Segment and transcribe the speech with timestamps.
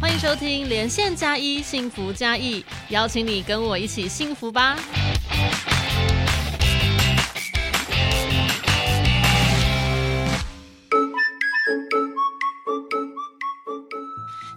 [0.00, 4.78] 欢迎收听连线加一幸福加一，邀请你跟我一起幸福吧。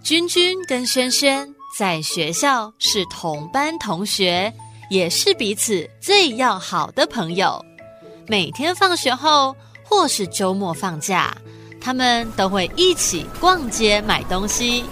[0.01, 4.51] 君君跟轩轩在学校是同班同学，
[4.89, 7.63] 也是彼此最要好的朋友。
[8.27, 9.53] 每天放学后
[9.83, 11.35] 或是周末放假，
[11.81, 14.85] 他们都会一起逛街买东西。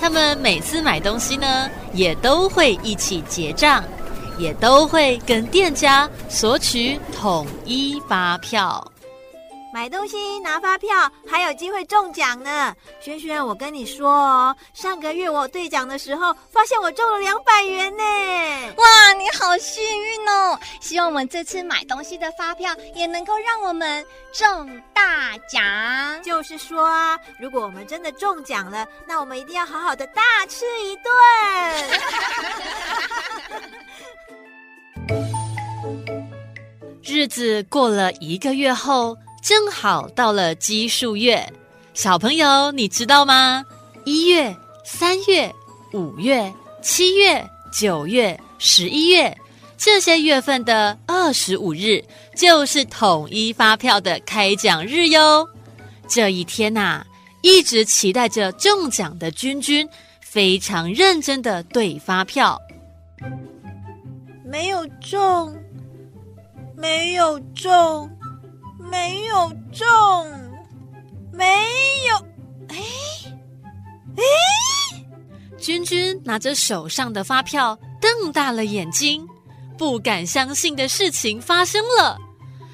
[0.00, 3.84] 他们每次买东西呢，也都会一起结账，
[4.38, 8.82] 也都会跟店家索取统一发票。
[9.72, 12.74] 买东西拿发票，还有机会中奖呢。
[13.00, 18.02] 轩轩，我跟你说哦，上个月我兑奖的时候，发现我中了两百元呢。
[18.76, 20.58] 哇，你好幸运哦！
[20.80, 25.62] 希望我们这次买东西的发票也能够让我们中大奖。
[26.22, 31.12] 就是说啊，如果我们真的中奖了，那我们一定要好好的大吃一顿。
[37.02, 39.16] 日子过了一个月后。
[39.42, 41.50] 正好到了奇数月，
[41.94, 43.64] 小朋友你知道吗？
[44.04, 45.52] 一月、三月、
[45.92, 46.52] 五月、
[46.82, 49.36] 七月、九月、十一月
[49.76, 52.04] 这些月份的二十五日，
[52.36, 55.48] 就是统一发票的开奖日哟。
[56.06, 57.04] 这一天呐，
[57.40, 59.88] 一直期待着中奖的君君，
[60.20, 62.60] 非常认真的对发票，
[64.44, 65.56] 没有中，
[66.76, 68.10] 没有中。
[68.88, 69.86] 没有中，
[71.32, 71.44] 没
[72.08, 72.16] 有，
[72.68, 72.76] 哎，
[74.16, 74.22] 哎！
[75.58, 79.26] 君君拿着手上的发票，瞪大了眼睛，
[79.76, 82.18] 不敢相信的事情发生了，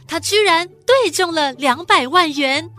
[0.07, 2.71] 他居然对中了两百万元，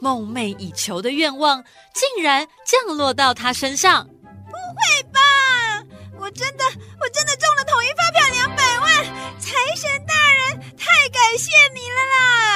[0.00, 1.62] 梦寐以求的愿望
[1.94, 4.04] 竟然降落到他身上。
[4.46, 5.20] 不会吧？
[6.18, 6.64] 我真的，
[7.00, 9.04] 我真的中了统一发票两百万！
[9.38, 12.53] 财神大人，太感谢你了啦！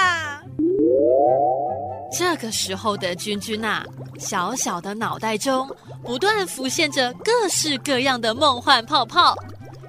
[2.16, 3.82] 这个时候的君君呐，
[4.18, 5.68] 小小的脑袋中
[6.02, 9.36] 不断浮现着各式各样的梦幻泡泡。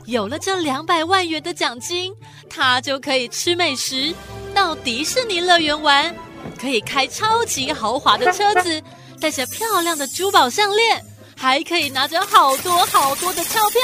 [0.06, 2.14] 有了这两百万元的奖金，
[2.50, 4.14] 他就可以吃美食，
[4.54, 6.14] 到迪士尼乐园玩，
[6.60, 8.82] 可以开超级豪华的车子，
[9.22, 11.04] 带着漂亮的珠宝项链。
[11.42, 13.80] 还可以拿着好多好多的钞票，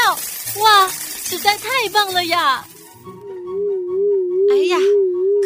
[0.61, 2.65] 哇，实在太棒了呀！
[4.51, 4.77] 哎呀，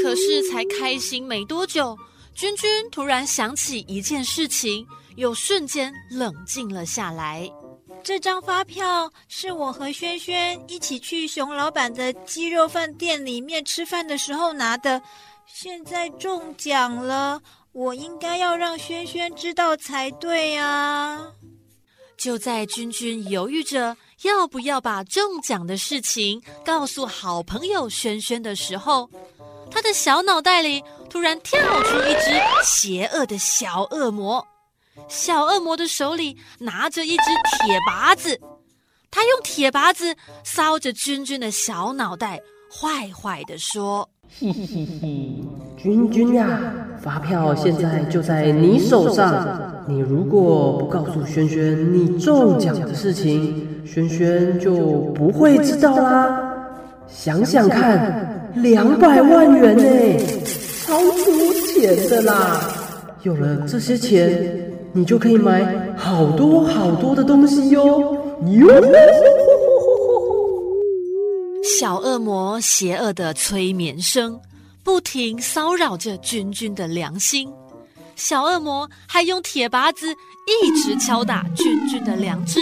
[0.01, 1.95] 可是才开心没多久，
[2.39, 7.51] 君君突然想起一件事情，又瞬间冷静了下来。
[8.01, 15.01] 这张发票是我和轩轩一起去熊老板的鸡肉饭店里面吃饭的时候拿的，
[15.53, 17.41] 现在中奖了，
[17.73, 21.33] 我应该要让轩轩知道才对啊！
[22.17, 29.09] 就在君君犹豫着要不要把中奖的事情告诉好朋友轩轩的时候，
[29.71, 34.45] 他的小脑袋里突然跳出一只邪恶的小恶魔。
[35.07, 37.23] 小恶魔的手里拿着一只
[37.63, 38.39] 铁耙子，
[39.09, 44.09] 他用铁耙子搔着君君的小脑袋，坏坏的说：“，
[44.39, 46.59] 君君呀，
[47.01, 54.75] 发票现在就在你手上。”你如果不告诉轩轩你中奖的事情，轩轩就
[55.15, 56.53] 不会知道啦。
[57.07, 59.83] 想想看，两百万元呢，
[60.85, 62.59] 超出钱的啦！
[63.23, 68.15] 有了这些钱，你就可以买好多好多的东西哟。
[68.47, 68.83] 哟！
[71.63, 74.39] 小恶魔邪恶的催眠声，
[74.83, 77.49] 不停骚扰着君君的良心。
[78.15, 80.07] 小恶魔还用铁耙子
[80.45, 82.59] 一直敲打君君的良知，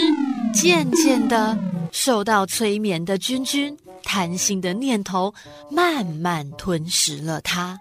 [0.52, 1.56] 渐渐的
[2.00, 5.34] 受到催眠的君君，贪心的念头
[5.68, 7.76] 慢慢吞噬了他。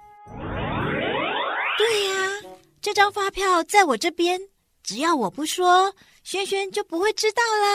[1.77, 2.31] 对呀，
[2.81, 4.41] 这张发票在我这边，
[4.81, 5.93] 只要我不说，
[6.23, 7.67] 轩轩就不会知道啦。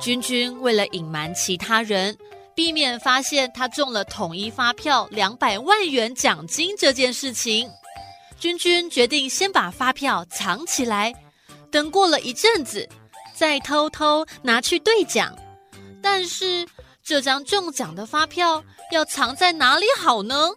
[0.00, 2.16] 君君为了隐瞒其他人。
[2.56, 7.68] 避免发现他中了统一发票两百万元奖金这件事情，
[8.38, 11.14] 君君决定先把发票藏起来，
[11.70, 12.88] 等过了一阵子，
[13.34, 15.34] 再偷偷拿去兑奖。
[16.02, 16.66] 但是
[17.02, 20.50] 这张中奖的发票要藏在哪里好呢？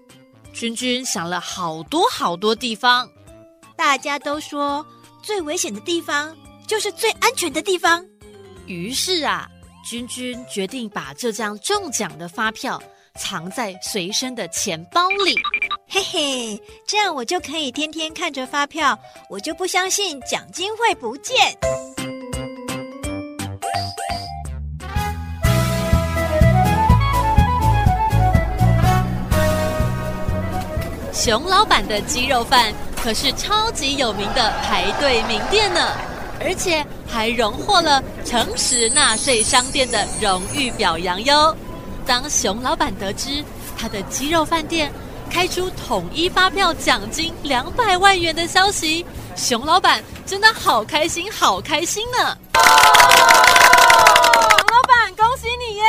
[0.53, 3.09] 君君想了好多好多地方，
[3.75, 4.85] 大家都说
[5.21, 6.35] 最危险的地方
[6.68, 8.06] 就是最安全的地方。
[8.65, 9.50] 于是啊。
[9.89, 12.81] 君君决定把这张中奖的发票
[13.15, 15.33] 藏在随身的钱包里。
[15.89, 19.00] 嘿嘿，这样我就可以天天看着发票，
[19.30, 21.57] 我就不相信奖金会不见。
[31.13, 35.94] 熊老板的鸡肉饭可是超级有名的排队名店呢，
[36.42, 41.56] 而且还荣获了诚实纳税商店的荣誉表扬哟。
[42.06, 43.42] 当熊老板得知
[43.78, 44.92] 他的鸡肉饭店
[45.29, 52.35] 开出统一发票奖金两百万元的消息，熊老板真的好开心，好开心呢！
[52.53, 52.63] 熊
[54.68, 55.83] 老板，恭喜你耶！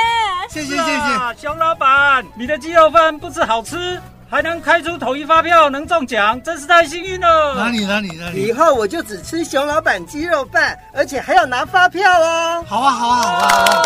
[0.50, 4.00] 谢谢谢谢，熊老板，你的鸡肉饭不止好吃。
[4.31, 7.55] 还能开出统一发票，能中奖，真是太幸运了！
[7.55, 8.43] 哪里哪里哪里？
[8.43, 12.62] 以后我就只吃熊老板鸡肉饭，而且还要拿发票哦！
[12.69, 13.82] 好啊好啊好啊！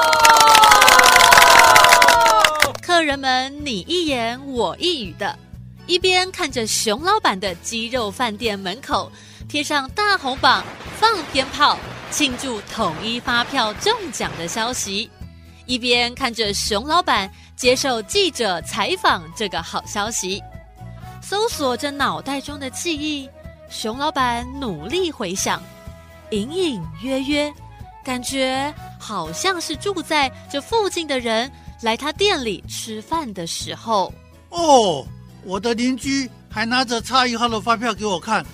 [2.82, 5.38] 客人们你一言我一语的，
[5.86, 9.10] 一边看着熊老板的鸡肉饭店门口
[9.48, 10.64] 贴上大红榜、
[10.98, 11.78] 放鞭炮
[12.10, 15.08] 庆祝统一发票中奖的消息，
[15.64, 17.30] 一边看着熊老板。
[17.54, 20.42] 接受记者采访这个好消息，
[21.22, 23.30] 搜索着脑袋中的记忆，
[23.70, 25.62] 熊老板努力回想，
[26.30, 27.54] 隐隐约约，
[28.02, 31.48] 感觉好像是住在这附近的人
[31.82, 34.12] 来他店里吃饭的时候。
[34.50, 35.06] 哦，
[35.44, 38.44] 我的邻居还拿着差一号的发票给我看，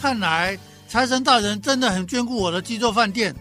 [0.00, 3.34] 看来财神大人真的很眷顾我的鸡肉饭店。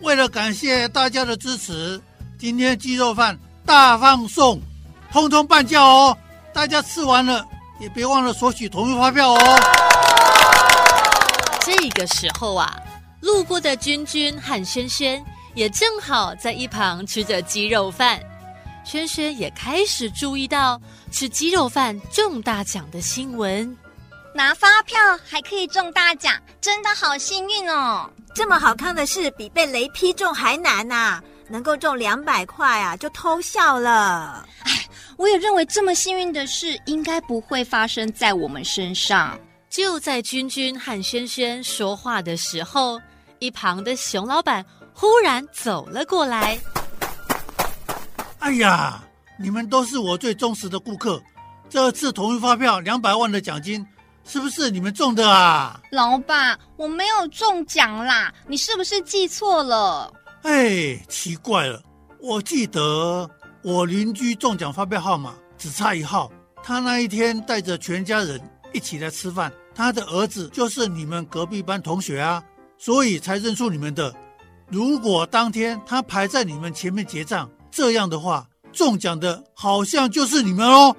[0.00, 2.00] 为了感谢大家的支持，
[2.38, 3.38] 今天鸡肉饭。
[3.66, 4.58] 大放送，
[5.12, 6.16] 通通半价哦！
[6.52, 7.46] 大家吃完了
[7.78, 9.38] 也别忘了索取同一发票哦。
[11.62, 12.74] 这个时候啊，
[13.20, 15.22] 路过的君君和轩轩
[15.54, 18.18] 也正好在一旁吃着鸡肉饭。
[18.84, 20.80] 轩轩也开始注意到
[21.10, 23.76] 吃鸡肉饭中大奖的新闻，
[24.34, 28.10] 拿发票还可以中大奖，真的好幸运哦！
[28.34, 31.20] 这么好看的事，比被雷劈中还难呐！
[31.48, 34.46] 能够中两百块啊，就偷笑了。
[34.62, 39.38] 哎，我也认为这么幸运的事应该不会发生在我们身上。
[39.68, 43.00] 就在君君和轩轩说话的时候，
[43.40, 46.58] 一旁的熊老板忽然走了过来。
[48.40, 49.02] 哎呀，
[49.38, 51.22] 你们都是我最忠实的顾客，
[51.68, 53.86] 这次同一发票两百万的奖金，
[54.24, 55.78] 是不是你们中的啊？
[55.92, 60.10] 老板，我没有中奖啦，你是不是记错了？
[60.42, 61.82] 哎，奇怪了，
[62.18, 63.28] 我记得
[63.62, 66.32] 我邻居中奖发票号码只差一号，
[66.62, 68.40] 他那一天带着全家人
[68.72, 72.42] 一起来吃饭，他的儿子就是你们隔壁班同学啊，
[72.78, 74.14] 所以才认出你们的。
[74.68, 80.94] 如果当天他排在你们前面结账，这样的话，中奖的好像就是你们哦。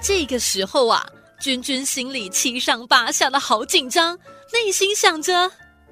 [0.00, 1.06] 这个时候啊，
[1.40, 4.18] 君君心里七上八下的好紧张，
[4.52, 5.50] 内心想着。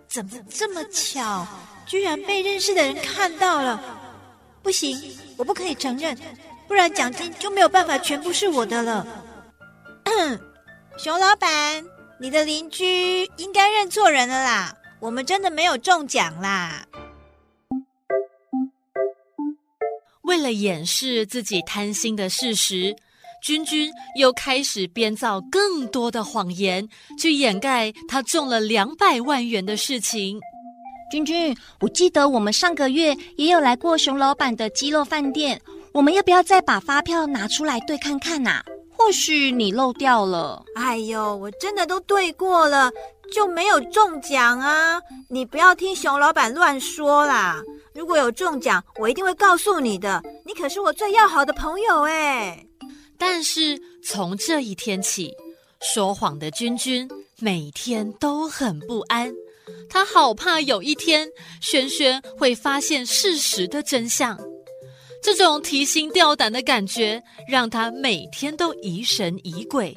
[0.09, 1.47] 怎么这么巧，
[1.87, 3.81] 居然被认识的人看到了？
[4.63, 4.97] 不行，
[5.37, 6.17] 我不可以承认，
[6.69, 9.07] 不然奖金就没有办法全部是我的了。
[10.97, 11.85] 熊老板，
[12.19, 16.87] 你的邻居应该认错人了啦，我们真的没有中奖啦。
[20.27, 22.95] 为了掩饰自己贪心的事实。
[23.43, 30.41] 君君又开始编造更多的谎言，去掩盖他中了两百万元的事情。
[31.13, 35.61] 君君，我记得我们上个月也有来过熊老板的鸡肉饭店，
[35.93, 38.61] 我们要不要再把发票拿出来对看看呐？
[38.91, 40.65] 或许你漏掉了。
[40.75, 42.91] 哎呦，我真的都对过了，
[43.33, 45.01] 就没有中奖啊！
[45.29, 47.63] 你不要听熊老板乱说啦。
[47.97, 50.23] 如果有中奖，我一定会告诉你的。
[50.45, 52.63] 你可是我最要好的朋友哎。
[53.17, 55.33] 但是从这一天起，
[55.81, 59.33] 说谎的君君每天都很不安，
[59.89, 61.27] 他好怕有一天
[61.63, 64.39] 轩轩会发现事实的真相。
[65.23, 69.97] 这种提心吊胆的感觉让他每天都疑神疑鬼。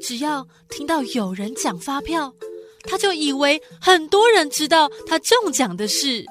[0.00, 2.32] 只要听到有人讲发票，
[2.84, 6.24] 他就以为很多人知道他中奖的事，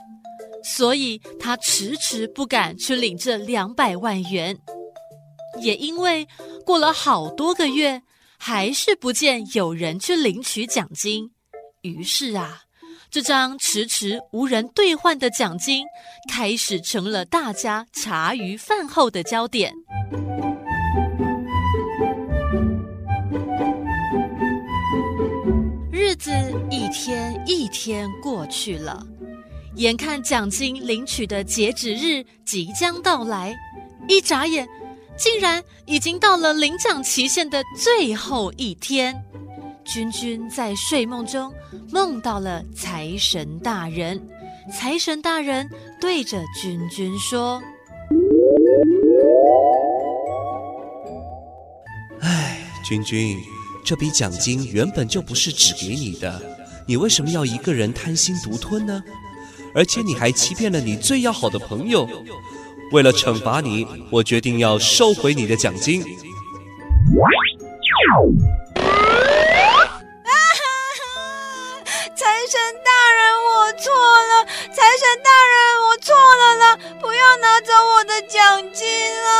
[0.63, 4.57] 所以他迟迟不敢去领这两百万元。
[5.61, 6.27] 也因为
[6.65, 8.01] 过了好多个月，
[8.37, 11.31] 还是不见有人去领取奖金，
[11.81, 12.61] 于是啊，
[13.09, 15.85] 这张迟迟无人兑换的奖金，
[16.31, 19.73] 开始成了大家茶余饭后的焦点。
[25.91, 26.31] 日子
[26.69, 29.05] 一天一天过去了，
[29.75, 33.55] 眼看奖金领取的截止日即将到来，
[34.07, 34.67] 一眨眼。
[35.17, 39.23] 竟然已经到了领奖期限的最后一天。
[39.85, 41.53] 君君在睡梦中
[41.91, 44.19] 梦到了财神大人，
[44.73, 47.61] 财神大人对着君君说
[52.21, 53.37] ：“哎，君君，
[53.85, 56.41] 这笔奖金原本就不是只给你的，
[56.87, 59.03] 你为什么要一个人贪心独吞呢？
[59.73, 62.07] 而且你还欺骗了你最要好的朋友。
[62.91, 66.01] 为了惩罚你，我决定要收回你的奖金。
[66.01, 66.05] 啊
[70.25, 70.63] 哈
[70.99, 71.07] 哈！
[72.15, 73.91] 财神大人，我错
[74.29, 74.45] 了！
[74.45, 75.55] 财神大人，
[75.87, 76.75] 我错了啦！
[76.99, 78.39] 不要拿走我的奖
[78.73, 78.85] 金
[79.23, 79.31] 啊！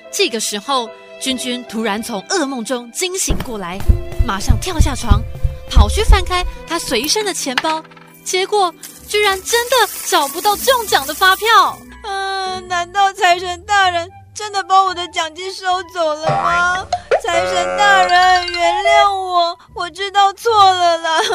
[0.12, 0.88] 这个时候，
[1.20, 3.78] 君君突然从噩梦中惊醒过来，
[4.26, 5.20] 马上跳下床。
[5.70, 7.82] 跑去翻开他随身的钱包，
[8.24, 8.74] 结果
[9.08, 11.78] 居然真的找不到中奖的发票。
[12.02, 16.86] 嗯，难道财神大人真的把我的奖金收走了吗？
[17.22, 21.20] 财神大人，原谅我，我知道错了啦。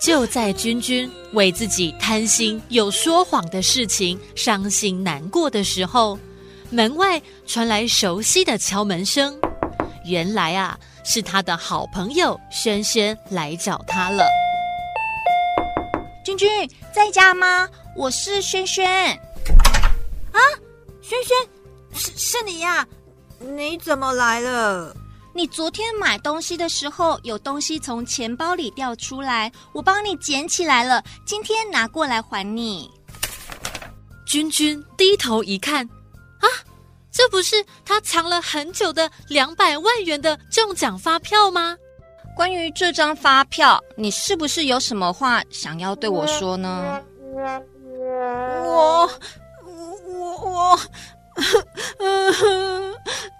[0.00, 6.18] 就在君君为自己贪心又说谎的事情伤心难过的时候，
[6.70, 9.38] 门外传来熟悉的敲门声。
[10.04, 10.78] 原来啊，
[11.10, 14.28] 是他的好朋友轩轩来找他了。
[16.22, 17.66] 君君在家吗？
[17.96, 18.86] 我是轩轩。
[20.30, 20.38] 啊，
[21.00, 21.34] 轩轩，
[21.94, 22.86] 是是你呀？
[23.38, 24.94] 你怎么来了？
[25.34, 32.90] 你昨天买东西的时候，有东西从钱包里掉出来，我帮你捡起来了，今天拿过来还你。
[34.26, 35.88] 君君低头一看，
[36.40, 36.46] 啊，
[37.10, 41.76] 这不是他藏了很久的两百万元的中奖发票吗？
[42.36, 47.02] 关于这张发票，你是不是有什么话想要对我说呢？
[48.64, 49.10] 我，
[50.06, 50.78] 我，我。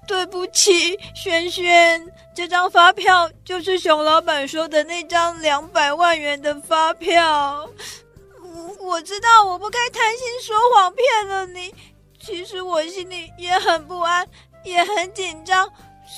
[0.06, 2.00] 对不起，轩轩，
[2.34, 7.68] 这张发票就是熊老板说的那张两百万元的发票。
[8.80, 11.74] 我知道我不该贪心说谎骗了你，
[12.28, 14.28] 其实我心里也很不安，
[14.62, 15.66] 也很紧张，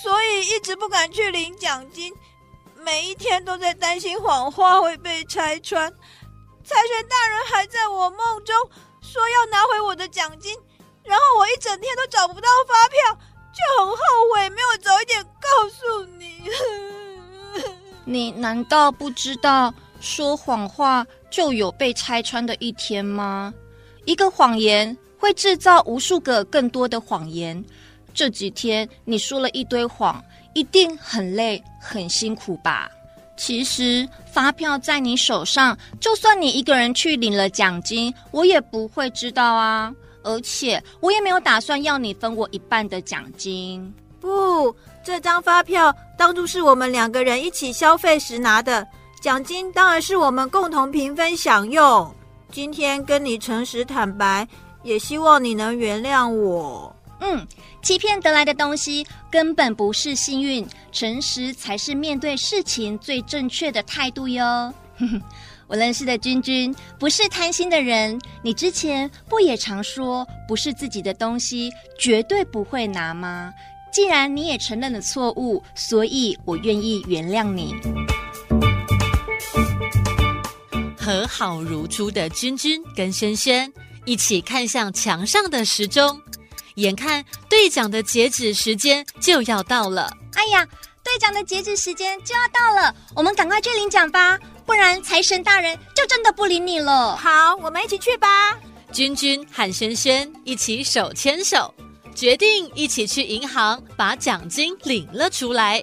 [0.03, 2.13] 所以一直不敢去领奖金，
[2.85, 5.89] 每一天都在担心谎话会被拆穿。
[6.65, 8.57] 财神大人还在我梦中
[9.01, 10.53] 说要拿回我的奖金。
[11.05, 13.19] 然后我一整天都找不到发票，
[13.55, 13.97] 就很后
[14.35, 16.43] 悔没有早一点告诉你。
[18.05, 23.55] 你难道不知道说谎话就有被拆穿的一天吗？
[24.07, 27.63] 一个谎言会制造无数个更多的谎言。
[28.15, 30.21] 这几天你说了一堆谎，
[30.55, 32.91] 一定很累很辛苦吧？
[33.37, 39.95] 其实发票在你手上，就算你一个人去领了奖金，我也不会知道啊。
[40.23, 43.95] 而且我也没有打算要你分我一半的奖金。
[44.21, 48.87] 不，这张发票当初是我们两个人一起消费时拿的，
[49.23, 52.15] 奖金当然是我们共同平分享用。
[52.53, 54.47] 今天跟你诚实坦白，
[54.83, 56.95] 也希望你能原谅我。
[57.21, 57.47] 嗯，
[57.83, 64.73] 欺骗得来的东西根本不是幸运，诚实才是面对事情最正确的态度哟。
[65.69, 73.53] 我认识的君君不是贪心的人，你之前不也常说不是自己的东西绝对不会拿吗？
[73.93, 77.75] 既然你也承认了错误，所以我愿意原谅你。
[80.97, 83.73] 和好如初的君君跟轩轩
[84.11, 86.21] 一起看向墙上的时钟，
[86.75, 90.13] 眼看兑奖的截止时间就要到了。
[90.35, 90.67] 哎呀，
[91.05, 94.37] 兑奖的截止时间就要到了，我们赶快去领奖吧。
[94.67, 97.17] 不然财神大人就真的不理你了。
[97.17, 98.59] 好，我们一起去吧。
[98.91, 101.73] 君君和轩轩一起手牵手，
[102.13, 105.81] 决定一起去银行把奖金领了出来。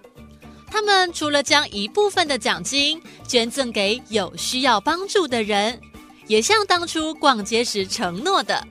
[0.69, 5.79] 他们除了将一部分的奖金捐赠给有需要帮助的人，
[6.27, 8.65] 也像当初逛街时承诺的，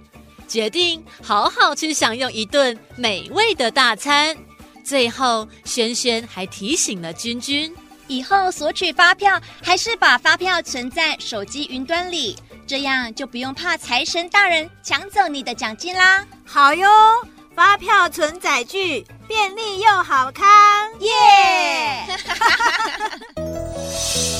[0.47, 4.37] 决定好好去享用一顿美味的大餐。
[4.85, 7.75] 最后，轩轩还提醒了君君。
[8.09, 16.25] 以后索取发票，还是把发票存在手机云端里，这样就不用怕财神大人抢走你的奖金啦。
[16.45, 16.89] 好哟，
[17.53, 22.07] 发票存载具，便利又好看，耶！